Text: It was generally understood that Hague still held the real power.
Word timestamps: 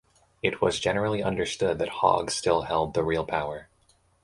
It 0.41 0.61
was 0.63 0.79
generally 0.79 1.21
understood 1.21 1.77
that 1.77 2.01
Hague 2.01 2.31
still 2.31 2.63
held 2.63 2.95
the 2.95 3.03
real 3.03 3.23
power. 3.23 3.69